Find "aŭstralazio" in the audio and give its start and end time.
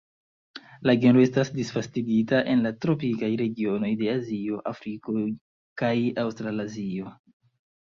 6.27-7.17